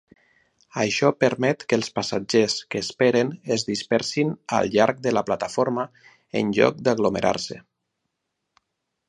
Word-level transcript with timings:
Això 0.83 1.09
permet 1.23 1.65
que 1.73 1.77
els 1.79 1.89
passatgers 1.97 2.55
que 2.75 2.81
esperen 2.85 3.29
es 3.57 3.67
dispersin 3.67 4.33
al 4.61 4.73
llarg 4.77 5.05
de 5.05 5.15
la 5.17 5.25
plataforma 5.29 5.87
en 6.43 6.51
lloc 6.61 6.83
d'aglomerar-se. 6.89 7.61